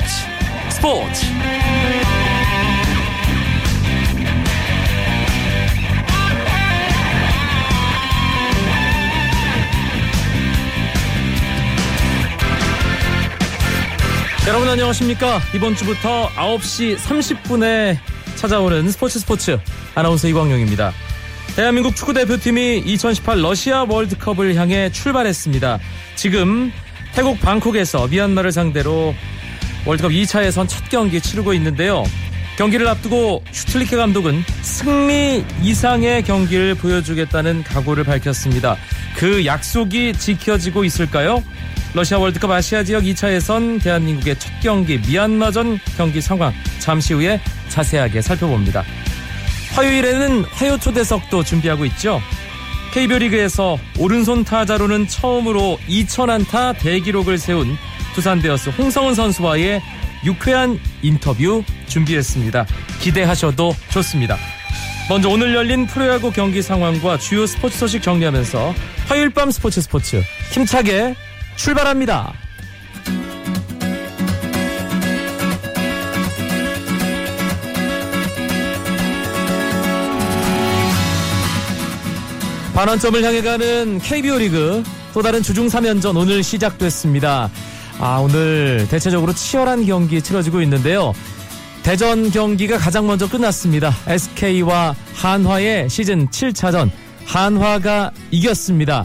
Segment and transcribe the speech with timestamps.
[0.00, 1.26] 스포츠 스포츠.
[14.48, 15.40] 여러분 안녕하십니까?
[15.54, 17.96] 이번 주부터 9시 30분에
[18.36, 19.58] 찾아오는 스포츠 스포츠
[19.94, 20.92] 아나운서 이광용입니다.
[21.56, 25.78] 대한민국 축구대표팀이 2018 러시아 월드컵을 향해 출발했습니다.
[26.16, 26.72] 지금
[27.12, 29.14] 태국 방콕에서 미얀마를 상대로
[29.86, 32.04] 월드컵 2차 에선첫 경기 치르고 있는데요.
[32.56, 38.76] 경기를 앞두고 슈틀리케 감독은 승리 이상의 경기를 보여주겠다는 각오를 밝혔습니다.
[39.16, 41.42] 그 약속이 지켜지고 있을까요?
[41.94, 48.20] 러시아 월드컵 아시아 지역 2차 에선 대한민국의 첫 경기 미얀마전 경기 상황 잠시 후에 자세하게
[48.20, 48.84] 살펴봅니다.
[49.72, 52.20] 화요일에는 화요 초대석도 준비하고 있죠.
[52.92, 57.76] KBO 리그에서 오른손 타자로는 처음으로 2천안타 대기록을 세운
[58.14, 59.80] 두산 베어스 홍성훈 선수와의
[60.24, 62.66] 유쾌한 인터뷰 준비했습니다.
[63.00, 64.36] 기대하셔도 좋습니다.
[65.08, 68.74] 먼저 오늘 열린 프로야구 경기 상황과 주요 스포츠 소식 정리하면서
[69.08, 70.22] 화요일 밤 스포츠 스포츠
[70.52, 71.16] 힘차게
[71.56, 72.32] 출발합니다.
[82.74, 87.50] 반환점을 향해 가는 KBO 리그 또 다른 주중 3연전 오늘 시작됐습니다.
[88.00, 91.12] 아, 오늘 대체적으로 치열한 경기 치러지고 있는데요.
[91.82, 93.94] 대전 경기가 가장 먼저 끝났습니다.
[94.06, 96.90] SK와 한화의 시즌 7차전
[97.26, 99.04] 한화가 이겼습니다.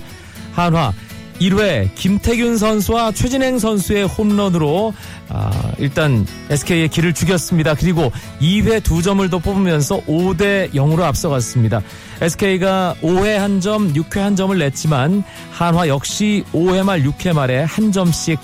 [0.53, 0.93] 한화
[1.41, 4.93] 1회 김태균 선수와 최진행 선수의 홈런으로
[5.27, 7.75] 아, 일단 SK의 길을 죽였습니다.
[7.75, 11.81] 그리고 2회 2점을 더 뽑으면서 5대 0으로 앞서갔습니다.
[12.21, 18.39] SK가 5회 1점, 6회 1점을 냈지만 한화 역시 5회 말 6회 말에 한 점씩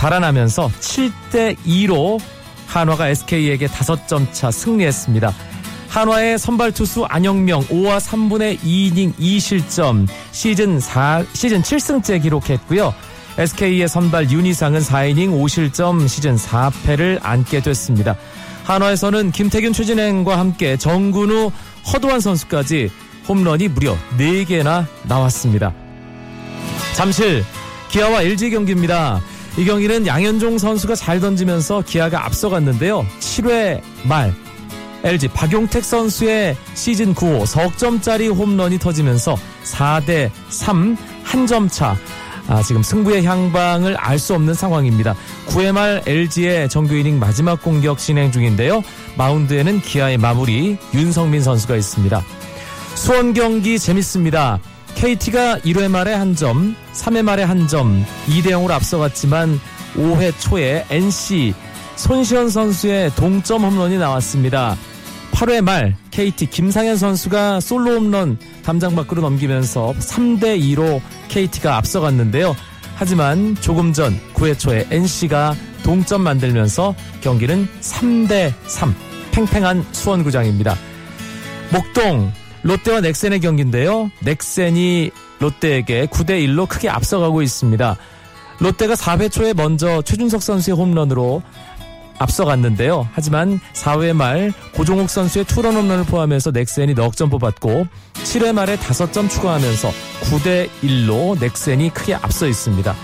[0.00, 2.18] 달아나면서 7대 2로
[2.66, 5.30] 한화가 SK에게 5점 차 승리했습니다.
[5.88, 12.94] 한화의 선발 투수 안영명 5와 3분의 2이닝 2실점 시즌 4 시즌 7승째 기록했고요.
[13.36, 18.16] SK의 선발 윤희상은 4이닝 5실점 시즌 4패를 안게 됐습니다.
[18.64, 21.52] 한화에서는 김태균 최진행과 함께 정근우
[21.92, 22.90] 허도환 선수까지
[23.28, 25.74] 홈런이 무려 4개나 나왔습니다.
[26.94, 27.44] 잠실
[27.90, 29.20] 기아와 LG 경기입니다.
[29.60, 33.06] 이 경기는 양현종 선수가 잘 던지면서 기아가 앞서갔는데요.
[33.18, 34.34] 7회 말
[35.04, 41.94] LG 박용택 선수의 시즌 9호 석점짜리 홈런이 터지면서 4대 3 한 점 차.
[42.48, 45.14] 아, 지금 승부의 향방을 알 수 없는 상황입니다.
[45.48, 48.82] 9회 말 LG의 정규 이닝 마지막 공격 진행 중인데요.
[49.18, 52.22] 마운드에는 기아의 마무리 윤성민 선수가 있습니다.
[52.94, 54.58] 수원 경기 재밌습니다.
[54.94, 59.58] KT가 1회 말에 한 점, 3회 말에 한 점, 2대 0으로 앞서갔지만
[59.94, 61.54] 5회 초에 NC
[61.96, 64.76] 손시현 선수의 동점 홈런이 나왔습니다.
[65.32, 72.54] 8회 말 KT 김상현 선수가 솔로 홈런 담장 밖으로 넘기면서 3대 2로 KT가 앞서갔는데요.
[72.96, 78.94] 하지만 조금 전 9회 초에 NC가 동점 만들면서 경기는 3대 3
[79.32, 80.76] 팽팽한 수원구장입니다.
[81.72, 84.10] 목동 롯데와 넥센의 경기인데요.
[84.20, 87.96] 넥센이 롯데에게 9대 1로 크게 앞서가고 있습니다.
[88.58, 91.42] 롯데가 4회 초에 먼저 최준석 선수의 홈런으로
[92.18, 93.08] 앞서갔는데요.
[93.14, 99.30] 하지만 4회 말 고종욱 선수의 투런 홈런을 포함해서 넥센이 넉 점 뽑았고 7회 말에 5점
[99.30, 99.90] 추가하면서
[100.24, 102.94] 9대 1로 넥센이 크게 앞서 있습니다.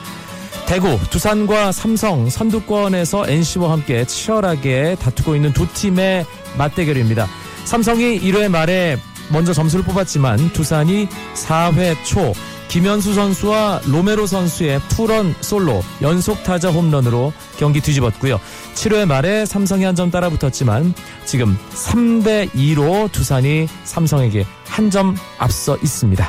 [0.67, 6.27] 대구, 두산과 삼성, 선두권에서 NC와 함께 치열하게 다투고 있는 두 팀의
[6.59, 7.27] 맞대결입니다.
[7.65, 8.99] 삼성이 1회 말에
[9.31, 12.33] 먼저 점수를 뽑았지만 두산이 4회 초
[12.69, 18.41] 김현수 선수와 로메로 선수의 투런 솔로 연속 타자 홈런으로 경기 뒤집었고요.
[18.75, 20.93] 7회 말에 삼성이 한 점 따라 붙었지만
[21.25, 26.29] 지금 3대 2로 두산이 삼성에게 한 점 앞서 있습니다.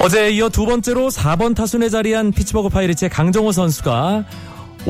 [0.00, 4.24] 어제에 이어 두 번째로 4번 타순에 자리한 피츠버그 파이리츠의 강정호 선수가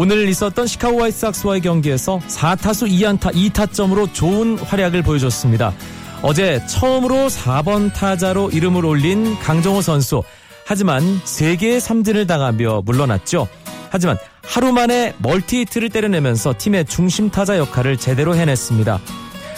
[0.01, 5.75] 오늘 있었던 시카고 화이트삭스와의 경기에서 4타수 2안타 2타점으로 좋은 활약을 보여줬습니다.
[6.23, 10.23] 어제 처음으로 4번 타자로 이름을 올린 강정호 선수.
[10.65, 13.49] 하지만 3개의 삼진을 당하며 물러났죠.
[13.91, 19.01] 하지만 하루 만에 멀티히트를 때려내면서 팀의 중심 타자 역할을 제대로 해냈습니다.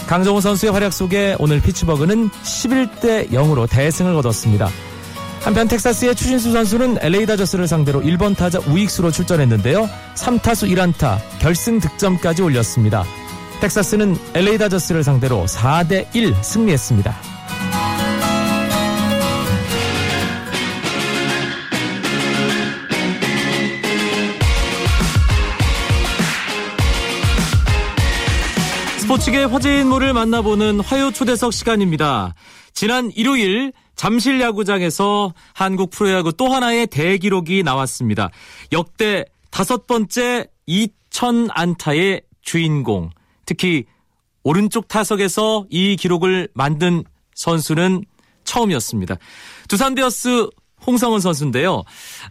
[0.07, 4.71] 강정호 선수의 활약 속에 오늘 피츠버그는 11대 0으로 대승을 거뒀습니다.
[5.43, 9.89] 한편 텍사스의 추신수 선수는 LA 다저스를 상대로 1번 타자 우익수로 출전했는데요.
[10.15, 13.05] 3타수 1안타, 결승 득점까지 올렸습니다.
[13.61, 17.17] 텍사스는 LA 다저스를 상대로 4대 1 승리했습니다.
[28.99, 32.35] 스포츠계 화제인물을 만나보는 화요 초대석 시간입니다.
[32.75, 38.31] 지난 일요일 잠실 야구장에서 한국 프로야구 또 하나의 대기록이 나왔습니다.
[38.73, 43.11] 역대 다섯 번째 2천 안타의 주인공.
[43.45, 43.85] 특히
[44.43, 47.05] 오른쪽 타석에서 이 기록을 만든
[47.35, 48.07] 선수는
[48.45, 49.17] 처음이었습니다.
[49.69, 50.49] 두산 베어스
[50.87, 51.83] 홍성훈 선수인데요.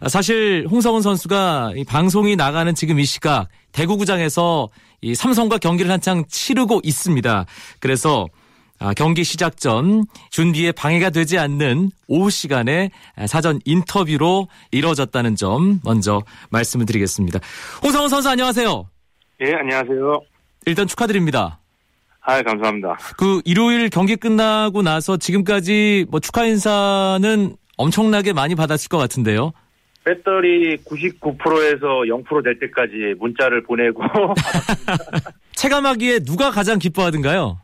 [0.08, 4.68] 사실 홍성훈 선수가 방송이 나가는 지금 이 시각 대구구장에서
[5.02, 7.46] 이 삼성과 경기를 한창 치르고 있습니다.
[7.78, 8.39] 그래서 아,
[8.96, 12.90] 경기 시작 전 준비에 방해가 되지 않는 오후 시간에
[13.26, 17.40] 사전 인터뷰로 이루어졌다는 점 먼저 말씀을 드리겠습니다.
[17.82, 18.88] 홍성훈 선수 안녕하세요.
[19.42, 20.22] 예, 안녕하세요.
[20.66, 21.58] 일단 축하드립니다.
[22.22, 22.98] 아, 감사합니다.
[23.16, 29.52] 그 일요일 경기 끝나고 나서 지금까지 뭐 축하 인사는 엄청나게 많이 받았을 것 같은데요.
[30.04, 34.02] 배터리 99%에서 0%될 때까지 문자를 보내고
[35.56, 37.58] 체감하기에 누가 가장 기뻐하던가요?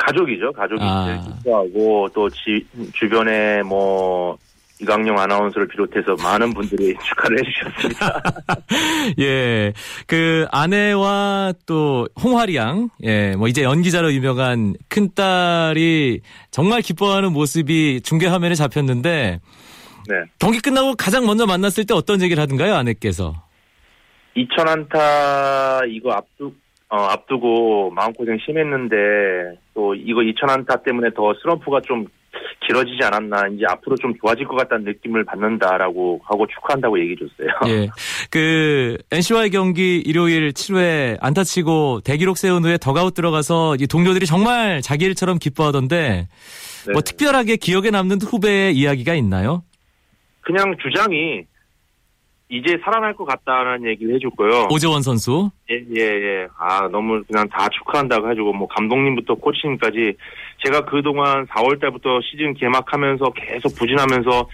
[0.00, 0.52] 가족이죠.
[0.52, 1.06] 가족이 아.
[1.06, 4.36] 제일 기뻐하고 또 지, 주변에 뭐
[4.80, 8.22] 이강용 아나운서를 비롯해서 많은 분들이 축하를 해주셨습니다.
[9.20, 9.72] 예,
[10.06, 16.20] 그 아내와 또 홍화리 양, 예, 뭐 이제 연기자로 유명한 큰 딸이
[16.50, 19.40] 정말 기뻐하는 모습이 중계 화면에 잡혔는데
[20.08, 20.14] 네.
[20.38, 23.34] 경기 끝나고 가장 먼저 만났을 때 어떤 얘기를 하던가요, 아내께서?
[24.34, 26.52] 2천 안타 이거 앞두
[26.90, 28.96] 어, 앞두고 마음고생 심했는데
[29.74, 32.06] 또 이거 2천 안타 때문에 더 슬럼프가 좀
[32.66, 37.48] 길어지지 않았나 이제 앞으로 좀 좋아질 것 같다는 느낌을 받는다라고 하고 축하한다고 얘기해 줬어요.
[37.72, 37.88] 예,
[38.30, 44.80] 그 NC와의 경기 일요일 7회 안타 치고 대기록 세운 후에 더가웃 들어가서 이 동료들이 정말
[44.82, 46.28] 자기 일처럼 기뻐하던데
[46.86, 46.92] 네.
[46.92, 49.62] 뭐 특별하게 기억에 남는 후배의 이야기가 있나요?
[50.40, 51.44] 그냥 주장이
[52.50, 54.68] 이제 살아날 것 같다는 얘기를 해줬고요.
[54.72, 55.50] 오재원 선수.
[55.70, 56.48] 예, 예, 예.
[56.58, 60.14] 아, 너무 그냥 다 축하한다고 해주고, 뭐, 감독님부터 코치님까지
[60.64, 64.48] 제가 그동안 4월 달부터 시즌 개막하면서 계속 부진하면서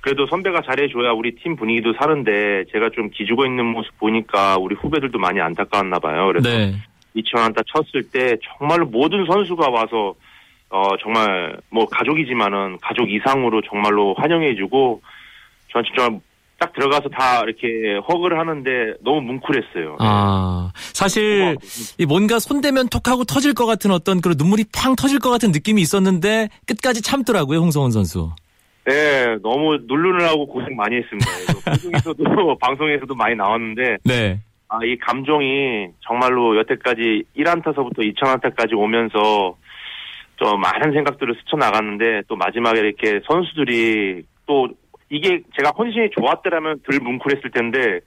[0.00, 5.18] 그래도 선배가 잘해줘야 우리 팀 분위기도 사는데 제가 좀 기죽어 있는 모습 보니까 우리 후배들도
[5.18, 6.28] 많이 안타까웠나 봐요.
[6.28, 6.74] 그래서 네.
[7.16, 10.14] 2천안타 쳤을 때 정말로 모든 선수가 와서
[10.70, 15.02] 어, 정말 뭐 가족이지만은 가족 이상으로 정말로 환영해주고
[15.72, 16.08] 전 진짜
[16.60, 18.70] 딱 들어가서 다 이렇게 허그를 하는데
[19.02, 19.96] 너무 뭉클했어요.
[19.98, 21.56] 아, 사실
[21.98, 25.80] 이 뭔가 손대면 톡하고 터질 것 같은 어떤 그런 눈물이 팡 터질 것 같은 느낌이
[25.80, 28.30] 있었는데 끝까지 참더라고요, 홍성훈 선수.
[28.84, 31.30] 네, 너무 누르느라고 고생 많이 했습니다.
[31.64, 34.40] 방송에서도 방송에서도 많이 나왔는데 네.
[34.68, 39.56] 아, 이 감정이 정말로 여태까지 1안타서부터 2천안타까지 오면서
[40.36, 44.68] 좀 많은 생각들을 스쳐 나갔는데 또 마지막에 이렇게 선수들이 또
[45.10, 48.00] 이게 제가 컨디션이 좋았더라면 덜 뭉클했을 텐데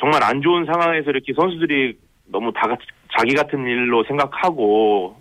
[0.00, 1.96] 정말 안 좋은 상황에서 이렇게 선수들이
[2.26, 2.82] 너무 다 같이
[3.16, 5.16] 자기 같은 일로 생각하고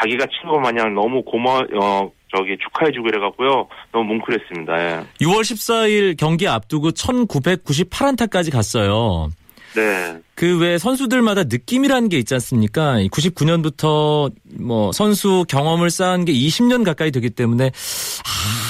[0.00, 4.78] 자기가 친구 마냥 너무 고마 어 저기 축하해주고 이래갖고요 너무 뭉클했습니다.
[4.78, 5.04] 예.
[5.24, 9.30] 6월 14일 경기 앞두고 1998안타까지 갔어요.
[9.74, 10.18] 네.
[10.34, 12.96] 그 외 선수들마다 느낌이라는 게 있지 않습니까?
[13.12, 17.70] 99년부터 뭐 선수 경험을 쌓은 게 20년 가까이 되기 때문에 아,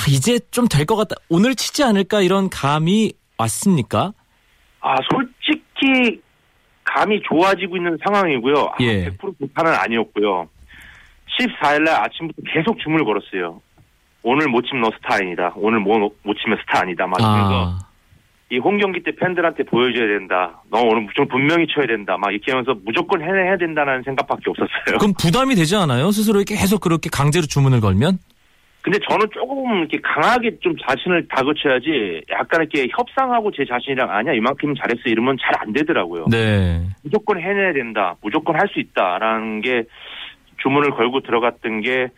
[0.09, 1.17] 이제 좀 될 것 같다.
[1.29, 4.13] 오늘 치지 않을까 이런 감이 왔습니까?
[4.81, 6.21] 아 솔직히
[6.85, 8.55] 감이 좋아지고 있는 상황이고요.
[8.55, 9.11] 아, 예.
[9.11, 10.49] 100% 불판은 아니었고요.
[11.39, 13.61] 14일날 아침부터 계속 줌을 걸었어요.
[14.23, 15.53] 오늘 못 치면 너 스타 아니다.
[15.57, 17.07] 오늘 못, 못 치면 스타 아니다.
[17.07, 17.79] 막 이러면서 아,
[18.53, 20.61] 이 홈 경기 때 팬들한테 보여줘야 된다.
[20.71, 22.17] 너 오늘 무조건 분명히 쳐야 된다.
[22.19, 24.99] 막 이렇게 하면서 무조건 해내야 된다는 생각밖에 없었어요.
[24.99, 26.11] 그럼 부담이 되지 않아요?
[26.11, 28.19] 스스로 계속 그렇게 강제로 주문을 걸면?
[28.83, 34.75] 근데 저는 조금 이렇게 강하게 좀 자신을 다그쳐야지 약간 이렇게 협상하고 제 자신이랑 아니야 이만큼
[34.75, 36.25] 잘했어 이러면 잘 안 되더라고요.
[36.31, 36.83] 네.
[37.03, 38.17] 무조건 해내야 된다.
[38.23, 39.83] 무조건 할 수 있다라는 게
[40.63, 42.09] 주문을 걸고 들어갔던 게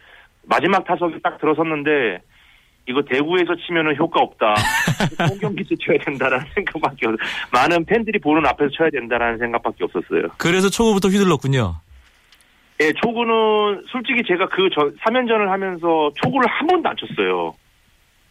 [0.45, 2.21] 마지막 타석에 딱 들어섰는데
[2.89, 4.55] 이거 대구에서 치면은 효과 없다.
[5.31, 7.15] 홈 경기에서 쳐야 된다라는 생각밖에 없.
[7.53, 10.29] 많은 팬들이 보는 앞에서 쳐야 된다라는 생각밖에 없었어요.
[10.39, 11.75] 그래서 초구부터 휘둘렀군요.
[12.83, 17.55] 예, 초구는 솔직히 제가 그 전, 3연전을 하면서 초구를 한 번도 안 쳤어요.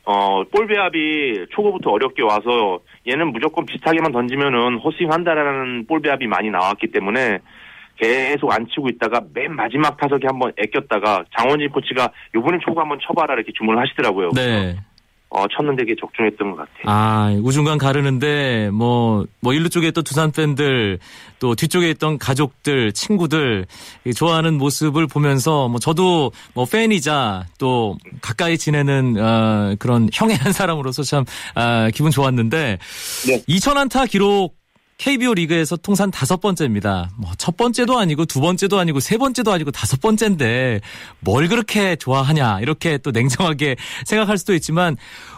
[0.03, 6.50] 어, 볼 배합이 초구부터 어렵게 와서 얘는 무조건 비슷하게만 던지면은 허스윙 한다라는 볼 배합이 많이
[6.50, 7.39] 나왔기 때문에
[7.98, 13.36] 계속 안 치고 있다가 맨 마지막 타석에 한번 애꼈다가 장원진 코치가 요번엔 초구 한번 쳐봐라
[13.36, 14.31] 이렇게 주문을 하시더라고요.
[14.36, 14.75] 네.
[15.34, 16.84] 어, 쳤는데 그게 적중했던 것 같아요.
[16.86, 21.00] 아, 우중간 가르는데, 뭐, 뭐, 일루 쪽에 있던 두산 팬들,
[21.40, 23.66] 또 뒤쪽에 있던 가족들, 친구들,
[24.04, 30.52] 이 좋아하는 모습을 보면서, 뭐, 저도 뭐, 팬이자, 또, 가까이 지내는, 어, 그런 형의 한
[30.52, 31.24] 사람으로서 참,
[31.56, 32.78] 아, 기분 좋았는데,
[33.28, 33.42] 네.
[33.48, 34.61] 2000안타 기록,
[35.01, 37.10] KBO 리그에서 통산 다섯 번째입니다.
[37.20, 40.79] 뭐 첫 번째도 아니고 두 번째도 아니고 세 번째도 아니고 다섯 번째인데
[41.22, 44.96] 뭘 그렇게 좋아하냐 이렇게 또 냉정하게 생각할 수도 있지만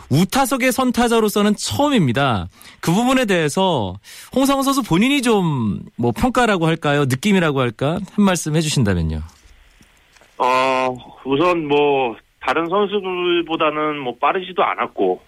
[0.10, 2.50] 우타석의 선타자로서는 처음입니다.
[2.82, 3.96] 그 부분에 대해서
[4.36, 7.06] 홍상훈 선수 본인이 좀 뭐 평가라고 할까요?
[7.06, 8.00] 느낌이라고 할까?
[8.16, 9.22] 한 말씀 해주신다면요.
[10.38, 15.22] 어, 우선 뭐, 다른 선수들보다는 뭐 빠르지도 않았고,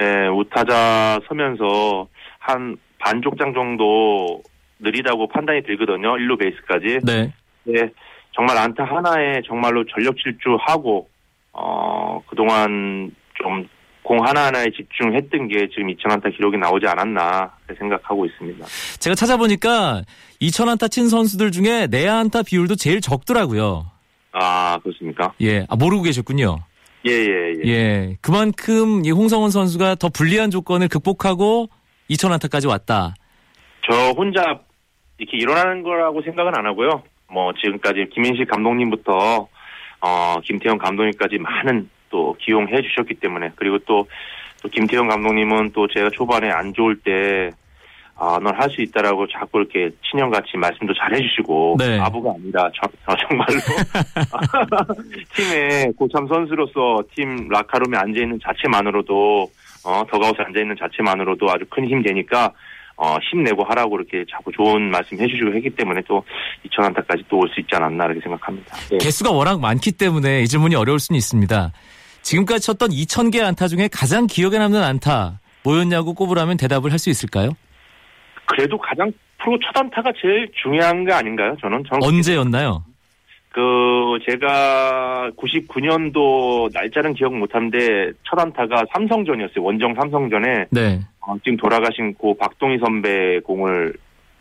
[0.00, 2.06] 예, 우타자 서면서
[2.38, 4.42] 한 반족장 정도
[4.78, 6.14] 느리다고 판단이 들거든요.
[6.16, 7.00] 1루 베이스까지.
[7.04, 7.32] 네.
[7.64, 7.90] 네,
[8.32, 11.08] 정말 안타 하나에 정말로 전력 질주하고,
[11.52, 13.68] 어, 그동안 좀
[14.08, 18.64] 공 하나하나에 집중했던 게 지금 2,000안타 기록이 나오지 않았나 생각하고 있습니다.
[19.00, 20.00] 제가 찾아보니까
[20.40, 23.84] 2,000안타 친 선수들 중에 내야안타 비율도 제일 적더라고요.
[24.32, 25.34] 아, 그렇습니까?
[25.42, 26.58] 예, 아, 모르고 계셨군요.
[27.06, 27.68] 예, 예, 예.
[27.68, 31.68] 예, 그만큼 이 홍성원 선수가 더 불리한 조건을 극복하고
[32.10, 33.14] 2,000안타까지 왔다.
[33.88, 34.60] 저 혼자
[35.18, 37.02] 이렇게 일어나는 거라고 생각은 안 하고요.
[37.30, 39.48] 뭐 지금까지 김인식 감독님부터
[40.00, 44.06] 어 김태형 감독님까지 많은 또 기용해 주셨기 때문에 그리고 또,
[44.62, 47.50] 또 김태형 감독님은 또 제가 초반에 안 좋을 때
[48.20, 52.00] 아, 넌 할 수 있다라고 자꾸 이렇게 친형같이 말씀도 잘 해주시고 네.
[52.00, 53.60] 아부가 아니라 저, 저 정말로
[55.36, 59.48] 팀의 고참 선수로서 팀 라카룸에 앉아 있는 자체만으로도
[59.84, 62.52] 어 더가웃에 앉아 있는 자체만으로도 아주 큰 힘 되니까
[62.96, 66.24] 어 힘내고 하라고 이렇게 자꾸 좋은 말씀 해주시고 했기 때문에 또
[66.66, 68.76] 2,000안타까지 또 올 수 있지 않았나 이렇게 생각합니다.
[68.90, 68.98] 네.
[68.98, 71.72] 개수가 워낙 많기 때문에 이 질문이 어려울 수는 있습니다.
[72.22, 77.50] 지금까지 쳤던 2,000개 안타 중에 가장 기억에 남는 안타 뭐였냐고 꼽으라면 대답을 할 수 있을까요?
[78.46, 81.54] 그래도 가장 프로 첫 안타가 제일 중요한 거 아닌가요?
[81.60, 82.82] 저는 저는 언제였나요?
[83.58, 89.64] 그 제가 99년도 날짜는 기억 못하는데 첫 안타가 삼성전이었어요.
[89.64, 91.00] 원정 삼성전에 네.
[91.26, 93.94] 어, 지금 돌아가신 고 박동희 선배 공을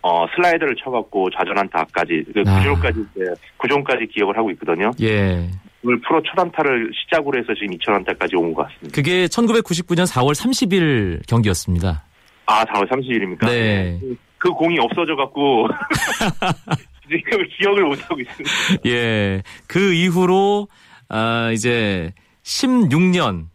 [0.04, 2.60] 어, 슬라이드를 쳐갖고 좌전 안타까지 그 아.
[2.60, 3.26] 구종까지 이제
[3.58, 4.92] 구종까지 기억을 하고 있거든요.
[5.02, 5.50] 예.
[5.84, 8.96] 오늘 프로 첫 안타를 시작으로 해서 지금 2천 안타까지 온 것 같습니다.
[8.96, 12.04] 그게 1999년 4월 30일 경기였습니다.
[12.46, 13.48] 아 4월 30일입니까?
[13.48, 14.00] 네.
[14.38, 15.68] 그 공이 없어져 갖고
[17.10, 18.52] 지금 기억을 못 하고 있습니다.
[18.86, 19.42] 예.
[19.68, 20.68] 그 이후로,
[21.10, 22.14] 아, 이제
[22.44, 23.46] 16년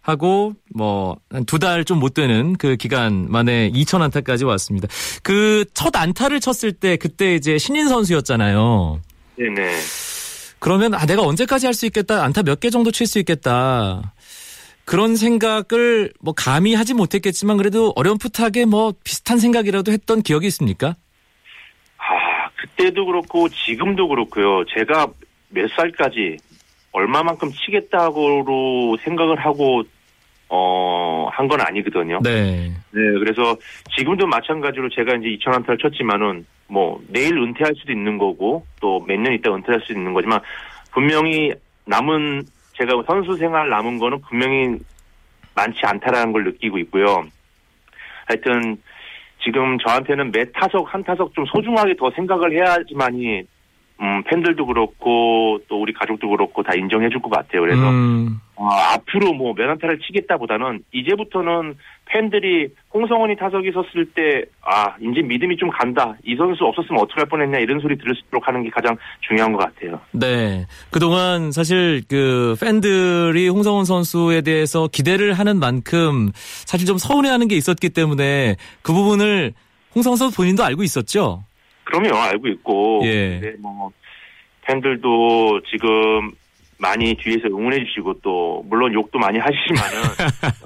[0.00, 4.88] 하고, 뭐, 한 두 달 좀 못 되는 그 기간 만에 2,000안타까지 왔습니다.
[5.22, 9.00] 그 첫 안타를 쳤을 때, 그때 이제 신인 선수였잖아요.
[9.36, 9.76] 네네.
[10.58, 12.24] 그러면, 아, 내가 언제까지 할 수 있겠다.
[12.24, 14.14] 안타 몇 개 정도 칠 수 있겠다.
[14.92, 20.96] 그런 생각을 뭐 감히 하지 못했겠지만 그래도 어렴풋하게 뭐 비슷한 생각이라도 했던 기억이 있습니까?
[21.96, 24.66] 아 그때도 그렇고 지금도 그렇고요.
[24.66, 25.06] 제가
[25.48, 26.36] 몇 살까지
[26.92, 29.82] 얼마만큼 치겠다고 생각을 하고
[30.50, 32.20] 어 한 건 아니거든요.
[32.22, 32.68] 네.
[32.68, 33.56] 네, 그래서
[33.96, 39.32] 지금도 마찬가지로 제가 이제 2,000안타를 쳤지만은 뭐 내일 은퇴할 수도 있는 거고 또 몇 년
[39.32, 40.40] 있다 은퇴할 수도 있는 거지만
[40.92, 41.54] 분명히
[41.86, 42.42] 남은
[42.86, 44.78] 제가 선수 생활 남은 거는 분명히
[45.54, 47.24] 많지 않다라는 걸 느끼고 있고요.
[48.26, 48.76] 하여튼
[49.44, 53.42] 지금 저한테는 매 타석 한 타석 좀 소중하게 더 생각을 해야지만이
[54.00, 57.60] 음, 팬들도 그렇고 또 우리 가족도 그렇고 다 인정해 줄 것 같아요.
[57.60, 61.76] 그래서 음, 어, 앞으로 뭐 면한타를 치겠다보다는 이제부터는
[62.12, 66.14] 팬들이 홍성원이 타석에 섰을 때, 아, 이제 믿음이 좀 간다.
[66.24, 67.58] 이 선수 없었으면 어떡할 뻔했냐.
[67.58, 69.98] 이런 소리 들을 수 있도록 하는 게 가장 중요한 것 같아요.
[70.12, 70.66] 네.
[70.90, 77.88] 그동안 사실 그 팬들이 홍성훈 선수에 대해서 기대를 하는 만큼 사실 좀 서운해하는 게 있었기
[77.88, 79.54] 때문에 그 부분을
[79.94, 81.44] 홍성훈 선수 본인도 알고 있었죠.
[81.84, 83.00] 그럼요, 알고 있고.
[83.04, 83.40] 예.
[83.40, 83.90] 근데 뭐,
[84.62, 86.30] 팬들도 지금
[86.82, 90.02] 많이 뒤에서 응원해 주시고 또, 물론 욕도 많이 하시지만은,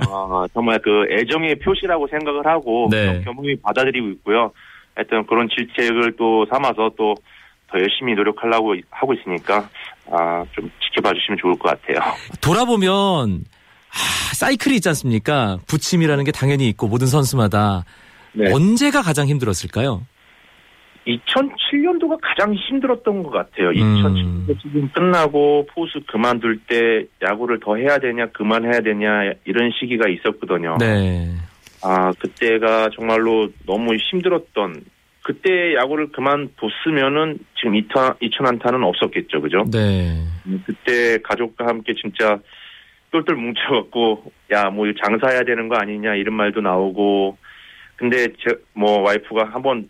[0.10, 3.20] 어, 정말 그 애정의 표시라고 생각을 하고, 네.
[3.24, 4.50] 겸허히 받아들이고 있고요.
[4.94, 7.14] 하여튼 그런 질책을 또 삼아서 또
[7.70, 9.68] 더 열심히 노력하려고 하고 있으니까,
[10.10, 12.14] 아, 좀 지켜봐 주시면 좋을 것 같아요.
[12.40, 13.44] 돌아보면
[13.90, 15.58] 아, 사이클이 있지 않습니까?
[15.66, 17.84] 부침이라는 게 당연히 있고 모든 선수마다
[18.32, 18.52] 네.
[18.52, 20.06] 언제가 가장 힘들었을까요?
[21.06, 23.68] 2007년도가 가장 힘들었던 것 같아요.
[23.68, 24.46] 음.
[24.46, 30.76] 2007년도 시즌 끝나고 포수 그만둘 때 야구를 더 해야 되냐 그만해야 되냐 이런 시기가 있었거든요.
[30.78, 31.28] 네.
[31.82, 34.82] 아 그때가 정말로 너무 힘들었던
[35.22, 39.64] 그때 야구를 그만뒀으면은 지금 2천 2천 안타는 없었겠죠, 그죠?
[39.70, 40.22] 네.
[40.46, 42.38] 음, 그때 가족과 함께 진짜
[43.10, 47.36] 똘똘 뭉쳐갖고 야 뭐 장사해야 되는 거 아니냐 이런 말도 나오고
[47.96, 49.88] 근데 제 뭐 와이프가 한번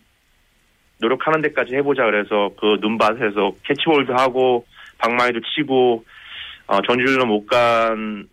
[0.99, 4.65] 노력하는 데까지 해보자 그래서 그 눈밭에서 캐치볼도 하고
[4.99, 6.03] 방망이도 치고
[6.67, 8.27] 어, 전주일로 못간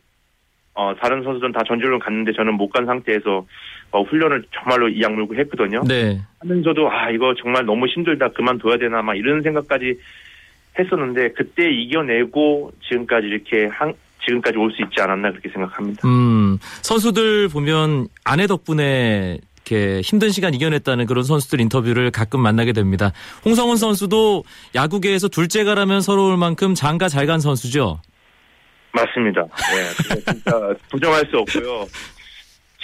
[0.74, 3.46] 어, 다른 선수들은 다 전주를 갔는데 저는 못 간 상태에서
[3.92, 5.82] 어, 훈련을 정말로 이악 물고 했거든요.
[5.86, 6.20] 네.
[6.40, 9.94] 하면서도 아 이거 정말 너무 힘들다 그만둬야 되나 막 이런 생각까지
[10.76, 13.94] 했었는데 그때 이겨내고 지금까지 이렇게 한,
[14.26, 16.08] 지금까지 올 수 있지 않았나 그렇게 생각합니다.
[16.08, 23.12] 음, 선수들 보면 아내 덕분에 이렇게 힘든 시간 이겨냈다는 그런 선수들 인터뷰를 가끔 만나게 됩니다.
[23.44, 24.44] 홍성훈 선수도
[24.74, 28.00] 야구계에서 둘째가라면 서러울 만큼 장가 잘 간 선수죠.
[28.92, 29.40] 맞습니다.
[29.42, 31.86] 네, 진짜 부정할 수 없고요.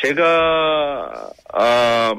[0.03, 2.15] 제가 아,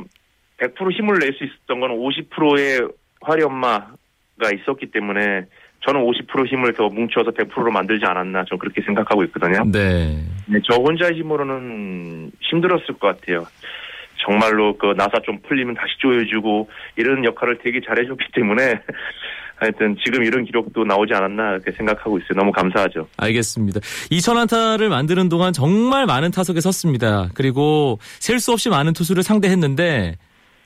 [0.60, 2.88] 100% 힘을 낼 수 있었던 건 50%의
[3.22, 5.46] 화리 엄마가 있었기 때문에
[5.88, 9.64] 저는 50% 힘을 더 뭉쳐서 100%로 만들지 않았나 저는 그렇게 생각하고 있거든요.
[9.66, 10.24] 네.
[10.46, 13.48] 네, 저 혼자 힘으로는 힘들었을 것 같아요.
[14.26, 18.82] 정말로 그 나사 좀 풀리면 다시 조여주고 이런 역할을 되게 잘해줬기 때문에
[19.58, 22.34] 하여튼 지금 이런 기록도 나오지 않았나 이렇게 생각하고 있어요.
[22.36, 23.08] 너무 감사하죠.
[23.18, 23.80] 알겠습니다.
[24.10, 27.30] 2천안타를 만드는 동안 정말 많은 타석에 섰습니다.
[27.36, 30.16] 그리고 셀 수 없이 많은 투수를 상대했는데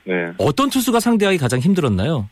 [0.04, 0.14] 네.
[0.38, 2.26] 어떤 투수가 상대하기 가장 힘들었나요?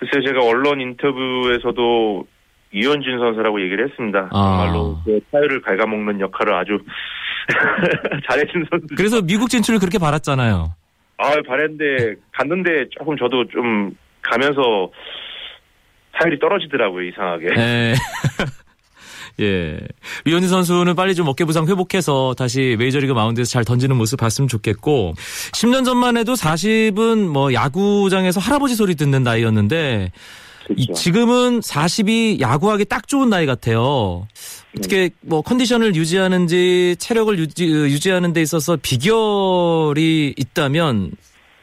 [0.00, 2.26] 글쎄요, 제가 언론 인터뷰에서도
[2.72, 4.28] 이현준 선수라고 얘기를 했습니다.
[4.32, 4.66] 아.
[4.66, 6.78] 정말로 그 타율을 갉아먹는 역할을 아주
[8.28, 8.86] 잘해준 선수.
[8.96, 10.74] 그래서 미국 진출을 그렇게 바랐잖아요.
[11.18, 13.90] 아, 바랬는데 갔는데 조금 저도 좀
[14.22, 14.90] 가면서
[16.12, 17.54] 타율이 떨어지더라고요, 이상하게.
[17.54, 17.94] 네.
[19.40, 19.78] 예.
[20.24, 25.14] 류현진 선수는 빨리 좀 어깨 부상 회복해서 다시 메이저리그 마운드에서 잘 던지는 모습 봤으면 좋겠고
[25.52, 30.10] 10년 전만 해도 40은 뭐 야구장에서 할아버지 소리 듣는 나이였는데 이
[30.68, 30.92] 그렇죠.
[30.92, 34.28] 지금은 40이 야구하기 딱 좋은 나이 같아요.
[34.76, 41.12] 어떻게 뭐 컨디션을 유지하는지 체력을 유지, 유지하는 데 있어서 비결이 있다면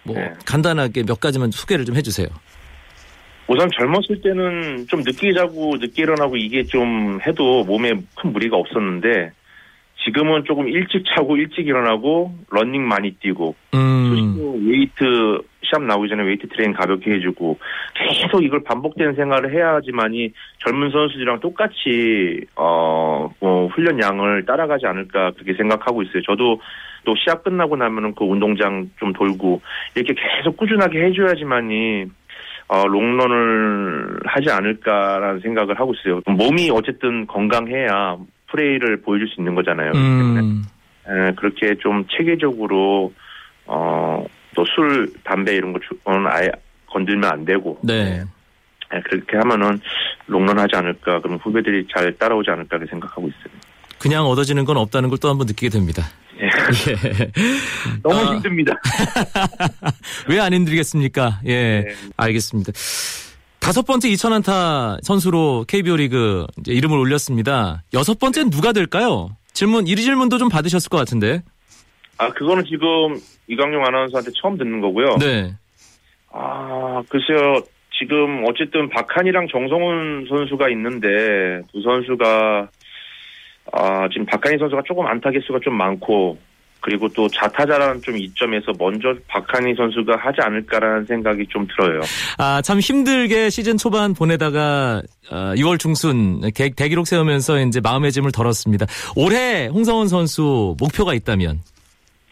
[0.04, 0.34] 뭐 네.
[0.46, 2.28] 간단하게 몇 가지만 소개를 좀 해주세요.
[3.48, 9.32] 우선 젊었을 때는 좀 늦게 자고 늦게 일어나고 이게 좀 해도 몸에 큰 무리가 없었는데
[10.06, 16.48] 지금은 조금 일찍 자고 일찍 일어나고 러닝 많이 뛰고 음, 웨이트 시합 나오기 전에 웨이트
[16.48, 17.58] 트레이닝 가볍게 해주고
[17.96, 20.32] 계속 이걸 반복되는 생활을 해야지만이
[20.64, 26.22] 젊은 선수들이랑 똑같이 어뭐 훈련 양을 따라가지 않을까 그렇게 생각하고 있어요.
[26.22, 26.62] 저도
[27.04, 29.62] 또 시합 끝나고 나면은 그 운동장 좀 돌고
[29.96, 32.06] 이렇게 계속 꾸준하게 해줘야지만이
[32.68, 36.22] 어, 롱런을 하지 않을까라는 생각을 하고 있어요.
[36.26, 39.92] 몸이 어쨌든 건강해야 플레이를 보여줄 수 있는 거잖아요.
[39.94, 40.64] 음,
[41.08, 43.14] 에, 그렇게 좀 체계적으로
[43.66, 44.24] 어,
[44.56, 46.50] 또 술, 담배 이런 거는 아예
[46.88, 48.22] 건들면 안 되고 네.
[48.94, 49.80] 에, 그렇게 하면은
[50.28, 53.54] 롱런하지 않을까 그럼 후배들이 잘 따라오지 않을까 생각하고 있어요.
[54.00, 56.04] 그냥 얻어지는 건 없다는 걸 또 한 번 느끼게 됩니다.
[56.40, 56.46] 예.
[56.92, 57.32] 예.
[58.04, 58.36] 너무 아.
[58.36, 58.74] 힘듭니다.
[60.30, 61.40] 왜 안 힘들겠습니까?
[61.46, 61.82] 예.
[61.82, 61.94] 네.
[62.18, 62.72] 알겠습니다.
[63.66, 67.82] 다섯 번째 2천안타 선수로 KBO 리그 이름을 올렸습니다.
[67.96, 69.32] 여섯 번째는 누가 될까요?
[69.54, 71.42] 질문, 이 질문도 좀 받으셨을 것 같은데.
[72.20, 75.18] 아 그거는 지금 이광용 아나운서한테 처음 듣는 거고요.
[75.18, 75.56] 네.
[76.32, 77.64] 아 글쎄요.
[77.98, 81.08] 지금 어쨌든 박한이랑 정성훈 선수가 있는데
[81.72, 82.70] 두 선수가
[83.72, 86.38] 아 지금 박한이 선수가 조금 안타 개수가 좀 많고
[86.86, 92.02] 그리고 또 자타자라는 좀 이점에서 먼저 박한이 선수가 하지 않을까라는 생각이 좀 들어요.
[92.38, 98.32] 아, 참 힘들게 시즌 초반 보내다가 어, 6월 중순 대, 대기록 세우면서 이제 마음의 짐을
[98.32, 98.86] 덜었습니다.
[99.16, 101.58] 올해 홍성훈 선수 목표가 있다면?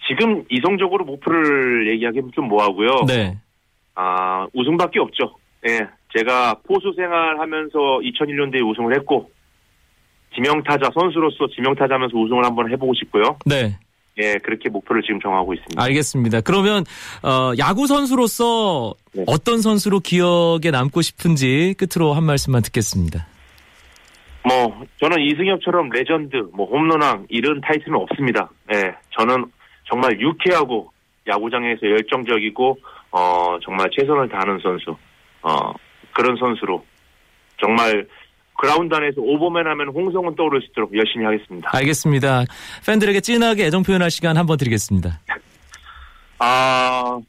[0.07, 3.05] 지금 이성적으로 목표를 얘기하기는 좀 뭐하고요.
[3.07, 3.35] 네.
[3.95, 5.35] 아 우승밖에 없죠.
[5.67, 5.79] 예,
[6.15, 9.31] 제가 포수 생활하면서 2001년도에 우승을 했고
[10.35, 13.37] 지명타자 선수로서 지명타자면서 우승을 한번 해보고 싶고요.
[13.47, 13.77] 네.
[14.19, 15.81] 예, 그렇게 목표를 지금 정하고 있습니다.
[15.81, 16.41] 알겠습니다.
[16.41, 16.83] 그러면
[17.23, 19.23] 어, 야구 선수로서 네.
[19.27, 23.25] 어떤 선수로 기억에 남고 싶은지 끝으로 한 말씀만 듣겠습니다.
[24.45, 28.49] 뭐 저는 이승엽처럼 레전드, 뭐 홈런왕 이런 타이틀은 없습니다.
[28.73, 29.45] 예, 저는
[29.89, 30.91] 정말 유쾌하고
[31.27, 32.77] 야구장에서 열정적이고
[33.11, 34.95] 어 정말 최선을 다하는 선수,
[35.41, 35.73] 어
[36.13, 36.83] 그런 선수로
[37.59, 38.05] 정말
[38.57, 41.69] 그라운드 안에서 오버맨 하면 홍성흔 떠오를 수 있도록 열심히 하겠습니다.
[41.73, 42.45] 알겠습니다.
[42.85, 45.19] 팬들에게 진하게 애정 표현할 시간 한번 드리겠습니다.
[46.39, 47.19] 아,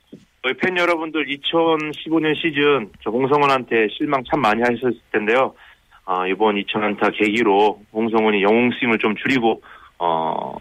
[0.43, 5.55] 저희 팬 여러분들 2015년 시즌 저 홍성흔한테 실망 참 많이 하셨을 텐데요.
[6.05, 9.63] 아, 이번 2000안타 계기로 홍성원이 영웅 스윙을 좀 줄이고
[9.99, 10.57] 어,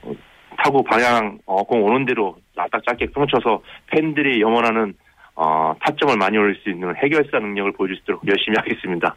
[0.57, 4.93] 타구 방향 어, 공 오는 대로 딱 짧게 끊쳐서 팬들이 염원하는
[5.35, 9.15] 어, 타점을 많이 올릴 수 있는 해결사 능력을 보여줄 수 있도록 열심히 하겠습니다.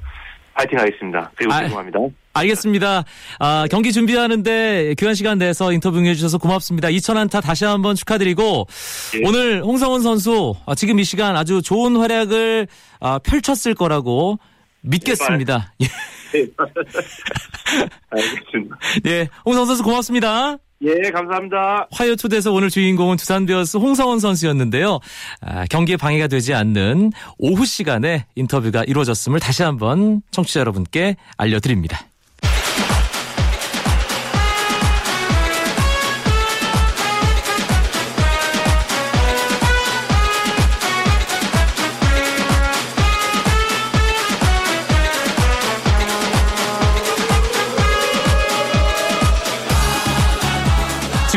[0.56, 1.30] 파이팅 하겠습니다.
[1.34, 1.98] 그리고 아, 죄송합니다.
[2.32, 3.04] 알겠습니다.
[3.38, 6.88] 아, 경기 준비하는데 귀한 시간 내서 인터뷰 해주셔서 고맙습니다.
[6.88, 8.66] 2천안타 다시 한번 축하드리고
[9.16, 9.26] 예.
[9.26, 12.68] 오늘 홍성훈 선수 아, 지금 이 시간 아주 좋은 활약을
[13.00, 14.38] 아, 펼쳤을 거라고
[14.80, 15.74] 믿겠습니다.
[15.82, 15.86] 예.
[18.10, 18.78] 알겠습니다.
[19.06, 20.58] 예, 홍성원 선수 고맙습니다.
[20.82, 21.88] 예, 감사합니다.
[21.90, 24.98] 화요 투데서 오늘 주인공은 두산 베어스 홍성원 선수였는데요.
[25.40, 32.06] 아, 경기에 방해가 되지 않는 오후 시간에 인터뷰가 이루어졌음을 다시 한번 청취자 여러분께 알려드립니다.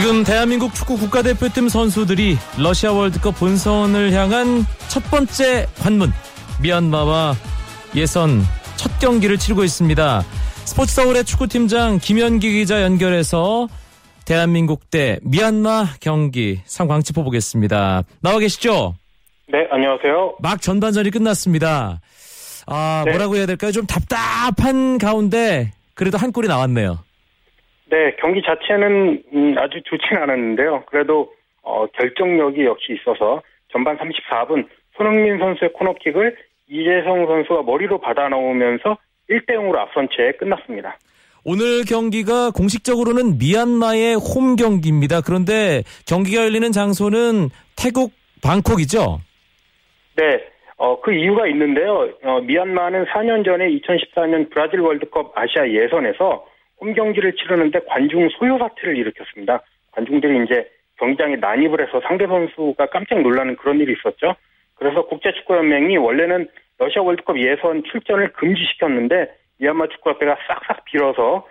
[0.02, 6.14] 지금 대한민국 축구 국가대표팀 선수들이 러시아 월드컵 본선을 향한 첫 번째 관문
[6.62, 7.36] 미얀마와
[7.96, 8.42] 예선
[8.78, 10.22] 첫 경기를 치르고 있습니다.
[10.64, 13.68] 스포츠 서울의 축구팀장 김현기 기자 연결해서
[14.24, 18.04] 대한민국 대 미얀마 경기 상황 짚어보겠습니다.
[18.22, 18.96] 나와 계시죠?
[19.50, 20.38] 네, 안녕하세요.
[20.40, 22.00] 막 전반전이 끝났습니다.
[22.68, 23.12] 아, 네.
[23.12, 23.74] 뭐라고 해야 될까요?
[23.74, 27.00] 좀 답답한 가운데 그래도 한 골이 나왔네요.
[27.90, 30.84] 네, 경기 자체는 음, 아주 좋지는 않았는데요.
[30.86, 36.36] 그래도 어, 결정력이 역시 있어서 전반 34분 손흥민 선수의 코너킥을
[36.68, 38.98] 이재성 선수가 머리로 받아 넣으면서
[39.30, 40.98] 1대 0으로 앞선 채 끝났습니다.
[41.46, 45.22] 오늘 경기가 공식적으로는 미얀마의 홈 경기입니다.
[45.22, 48.12] 그런데 경기가 열리는 장소는 태국
[48.44, 49.20] 방콕이죠?
[50.18, 50.44] 네,
[50.78, 52.10] 어, 그 이유가 있는데요.
[52.24, 56.46] 어, 미얀마는 4년 전에 2014년 브라질 월드컵 아시아 예선에서
[56.82, 59.62] 홈 경기를 치르는데 관중 소요 사태를 일으켰습니다.
[59.92, 64.36] 관중들이 이제 경기장에 난입을 해서 상대 선수가 깜짝 놀라는 그런 일이 있었죠.
[64.76, 71.46] 그래서 국제축구연맹이 원래는 러시아 월드컵 예선 출전을 금지시켰는데 미얀마 축구협회가 싹싹 빌어서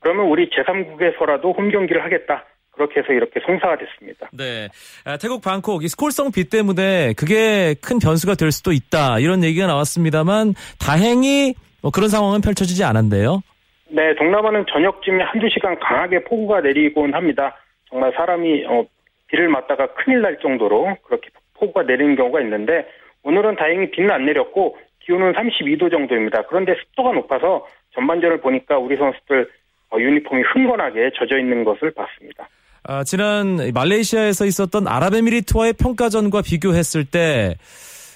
[0.00, 2.44] 그러면 우리 제3국에서라도 홈 경기를 하겠다.
[2.70, 4.30] 그렇게 해서 이렇게 성사가 됐습니다.
[4.32, 4.68] 네.
[5.04, 9.18] 아, 태국 방콕 이 스콜성 비 때문에 그게 큰 변수가 될 수도 있다.
[9.18, 13.42] 이런 얘기가 나왔습니다만 다행히 뭐 그런 상황은 펼쳐지지 않았네요.
[13.90, 17.56] 네, 동남아는 저녁쯤에 한두 시간 강하게 폭우가 내리곤 합니다.
[17.88, 18.84] 정말 사람이 어,
[19.28, 22.86] 비를 맞다가 큰일 날 정도로 그렇게 폭우가 내리는 경우가 있는데
[23.22, 26.42] 오늘은 다행히 비는 안 내렸고 기온은 32도 정도입니다.
[26.48, 29.48] 그런데 습도가 높아서 전반전을 보니까 우리 선수들
[29.90, 32.46] 어, 유니폼이 흥건하게 젖어 있는 것을 봤습니다.
[32.84, 37.54] 아, 지난 말레이시아에서 있었던 아랍에미리트와의 평가전과 비교했을 때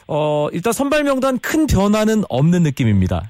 [0.06, 3.22] 어, 일단 선발 명단 큰 변화는 없는 느낌입니다.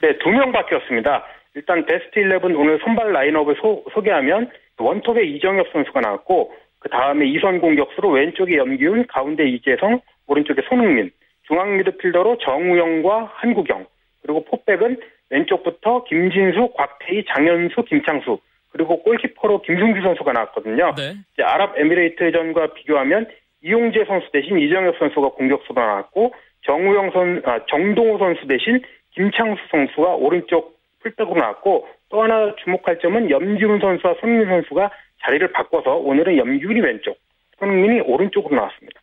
[0.00, 1.24] 네, 두 명 바뀌었습니다.
[1.56, 7.60] 일단 베스트 11 오늘 선발 라인업을 소, 소개하면 원톱에 이정엽 선수가 나왔고 그 다음에 이선
[7.60, 11.10] 공격수로 왼쪽에 염기훈, 가운데 이재성, 오른쪽에 손흥민,
[11.46, 13.86] 중앙 미드필더로 정우영과 한국영,
[14.22, 14.98] 그리고 포백은
[15.30, 18.38] 왼쪽부터 김진수, 곽태희, 장현수, 김창수,
[18.70, 20.94] 그리고 골키퍼로 김승규 선수가 나왔거든요.
[20.94, 21.14] 네.
[21.32, 23.26] 이제 아랍에미레이트전과 비교하면
[23.62, 26.34] 이용재 선수 대신 이정엽 선수가 공격수로 나왔고
[26.66, 30.75] 정우영 선, 아, 정동호 선수 대신 김창수 선수가 오른쪽
[31.06, 34.90] 풀백으로 나왔고 또 하나 주목할 점은 염기훈 선수와 손흥민 선수가
[35.22, 37.16] 자리를 바꿔서 오늘은 염기훈이 왼쪽,
[37.58, 39.00] 손흥민이 오른쪽으로 나왔습니다.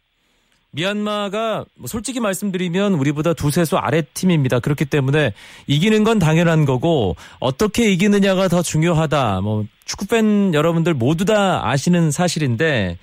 [0.76, 4.60] 미얀마가 뭐 솔직히 말씀드리면 우리보다 두세 수 아래 팀입니다.
[4.60, 5.32] 그렇기 때문에
[5.68, 9.42] 이기는 건 당연한 거고 어떻게 이기느냐가 더 중요하다.
[9.42, 12.98] 뭐 축구팬 여러분들 모두 다 아시는 사실인데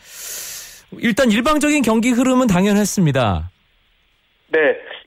[0.98, 3.50] 일단 일방적인 경기 흐름은 당연했습니다.
[4.48, 4.58] 네,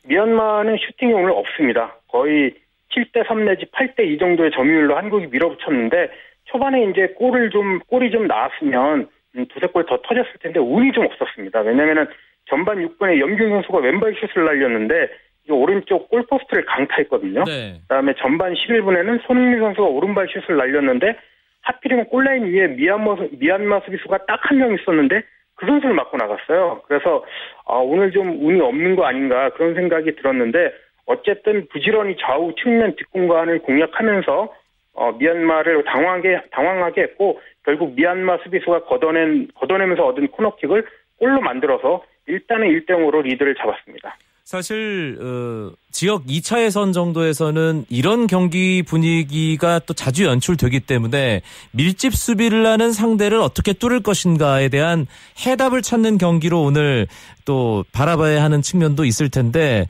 [0.03, 1.97] 미얀마는 슈팅이 오늘 없습니다.
[2.07, 2.53] 거의
[2.95, 6.09] 7대 3 내지 8대 2 정도의 점유율로 한국이 밀어붙였는데
[6.45, 11.05] 초반에 이제 골을 좀 골이 좀 나왔으면 음, 두세 골 더 터졌을 텐데 운이 좀
[11.05, 11.61] 없었습니다.
[11.61, 12.05] 왜냐면은
[12.45, 15.09] 전반 6분에 염균 선수가 왼발 슛을 날렸는데
[15.47, 17.43] 이 오른쪽 골포스트를 강타했거든요.
[17.45, 17.79] 네.
[17.83, 21.17] 그다음에 전반 11분에는 손흥민 선수가 오른발 슛을 날렸는데
[21.63, 25.21] 하필이면 골라인 위에 미얀마 미얀마 수비수가 딱 한 명 있었는데
[25.55, 26.81] 그 선수를 맞고 나갔어요.
[26.87, 27.23] 그래서
[27.65, 30.73] 아, 오늘 좀 운이 없는 거 아닌가 그런 생각이 들었는데
[31.05, 34.53] 어쨌든 부지런히 좌우 측면 뒷공간을 공략하면서
[34.95, 40.85] 어, 미얀마를 당황하게 당황하게 했고 결국 미얀마 수비수가 걷어낸 걷어내면서 얻은 코너킥을
[41.19, 44.15] 골로 만들어서 일단은 1대 0으로 리드를 잡았습니다.
[44.53, 51.41] 사실 어, 지역 2차 예선 정도에서는 이런 경기 분위기가 또 자주 연출되기 때문에
[51.75, 55.07] 밀집 수비를 하는 상대를 어떻게 뚫을 것인가에 대한
[55.43, 57.07] 해답을 찾는 경기로 오늘
[57.45, 59.87] 또 바라봐야 하는 측면도 있을 텐데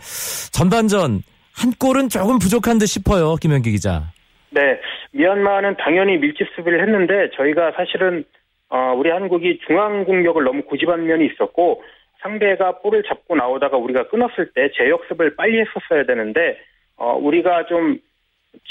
[0.53, 1.23] 전반전
[1.53, 4.13] 한 골은 조금 부족한 듯 싶어요, 김현기 기자.
[4.51, 4.79] 네,
[5.11, 8.23] 미얀마는 당연히 밀집 수비를 했는데 저희가 사실은
[8.69, 11.83] 어, 우리 한국이 중앙 공격을 너무 고집한 면이 있었고
[12.23, 16.57] 상대가 볼을 잡고 나오다가 우리가 끊었을 때 재역습을 빨리 했었어야 되는데
[16.97, 17.99] 어, 우리가 좀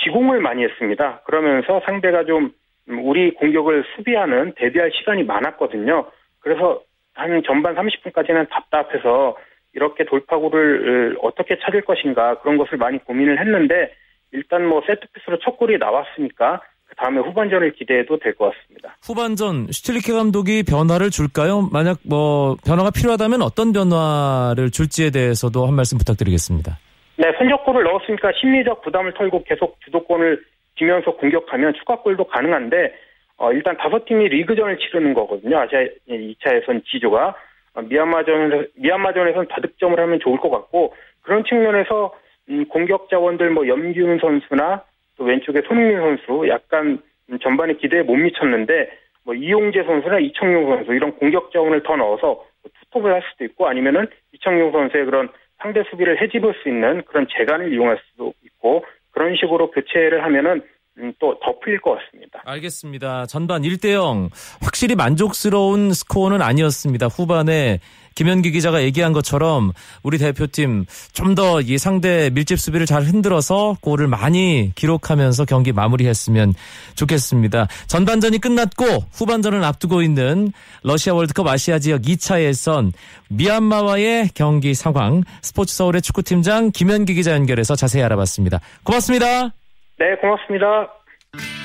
[0.04, 1.20] 지공을 많이 했습니다.
[1.24, 2.52] 그러면서 상대가 좀
[2.88, 6.10] 우리 공격을 수비하는 대비할 시간이 많았거든요.
[6.40, 6.82] 그래서
[7.14, 9.36] 한 전반 30분까지는 답답해서
[9.74, 13.94] 이렇게 돌파구를 어떻게 찾을 것인가 그런 것을 많이 고민을 했는데
[14.32, 18.96] 일단 뭐 세트피스로 첫 골이 나왔으니까 그 다음에 후반전을 기대해도 될 것 같습니다.
[19.02, 21.68] 후반전 슈틸리케 감독이 변화를 줄까요?
[21.72, 26.76] 만약 뭐 변화가 필요하다면 어떤 변화를 줄지에 대해서도 한 말씀 부탁드리겠습니다.
[27.16, 30.42] 네, 선적골을 넣었으니까 심리적 부담을 털고 계속 주도권을
[30.78, 32.94] 쥐면서 공격하면 추가골도 가능한데
[33.38, 35.58] 어, 일단 다섯 팀이 리그전을 치르는 거거든요.
[35.60, 37.34] 아시아 2차 예선 지조가
[37.74, 42.12] 어, 미얀마전에서 미얀마전에서는 다득점을 하면 좋을 것 같고 그런 측면에서
[42.50, 44.91] 음, 공격 자원들 뭐 염기훈 선수나 또
[45.24, 47.02] 왼쪽에 손흥민 선수 약간
[47.42, 48.90] 전반에 기대에 못 미쳤는데
[49.24, 53.68] 뭐 이용재 선수나 이청용 선수 이런 공격 자원을 더 넣어서 뭐 투톱을 할 수도 있고
[53.68, 59.36] 아니면은 이청용 선수의 그런 상대 수비를 해집을 수 있는 그런 재간을 이용할 수도 있고 그런
[59.36, 60.62] 식으로 교체를 하면은
[60.98, 62.42] 음, 또더 풀릴 것 같습니다.
[62.44, 63.24] 알겠습니다.
[63.26, 64.28] 전반 1대0
[64.62, 67.06] 확실히 만족스러운 스코어는 아니었습니다.
[67.06, 67.78] 후반에
[68.14, 69.72] 김현기 기자가 얘기한 것처럼
[70.02, 76.54] 우리 대표팀 좀 더 이 상대 밀집 수비를 잘 흔들어서 골을 많이 기록하면서 경기 마무리했으면
[76.94, 77.68] 좋겠습니다.
[77.86, 82.92] 전반전이 끝났고 후반전을 앞두고 있는 러시아 월드컵 아시아 지역 2차 예선
[83.28, 88.60] 미얀마와의 경기 상황 스포츠 서울의 축구팀장 김현기 기자 연결해서 자세히 알아봤습니다.
[88.84, 89.52] 고맙습니다.
[89.98, 91.61] 네, 고맙습니다.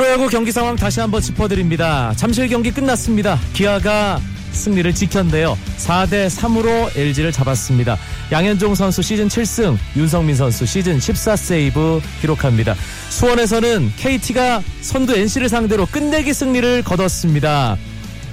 [0.00, 2.14] 프로야구 경기 상황 다시 한번 짚어드립니다.
[2.16, 3.38] 잠실 경기 끝났습니다.
[3.52, 4.18] 기아가
[4.50, 5.58] 승리를 지켰는데요.
[5.76, 7.98] 4대 3으로 LG를 잡았습니다.
[8.32, 12.74] 양현종 선수 시즌 7승, 윤성민 선수 시즌 14세이브 기록합니다.
[13.10, 17.76] 수원에서는 KT가 선두 NC를 상대로 끝내기 승리를 거뒀습니다.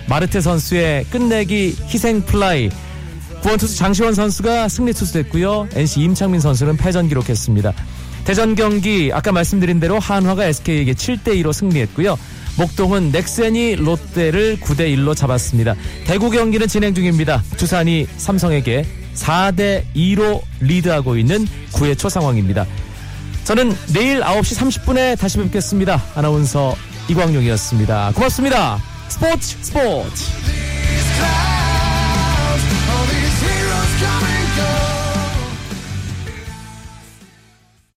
[0.08, 2.70] 마르테 선수의 끝내기 희생 플라이,
[3.42, 5.68] 구원투수 장시환 선수가 승리 투수됐고요.
[5.74, 7.74] NC 임창민 선수는 패전 기록했습니다.
[8.28, 12.20] 대전 경기 아까 말씀드린 대로 한화가 SK에게 7대 2로 승리했고요.
[12.58, 15.76] 목동은 넥센이 롯데를 9대 1로 잡았습니다.
[16.04, 17.42] 대구 경기는 진행 중입니다.
[17.56, 18.86] 두산이 삼성에게
[19.16, 22.66] 4대 2로 리드하고 있는 9회 초 상황입니다.
[23.46, 26.04] 저는 내일 9시 30분에 다시 뵙겠습니다.
[26.14, 26.76] 아나운서
[27.08, 28.12] 이광용이었습니다.
[28.14, 28.78] 고맙습니다.
[29.08, 30.67] 스포츠 스포츠